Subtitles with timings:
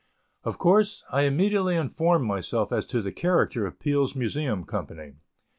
[0.43, 5.13] Of course, I immediately informed myself as to the character of Peale's Museum company.